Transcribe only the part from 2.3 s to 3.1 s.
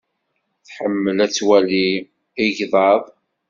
igḍaḍ.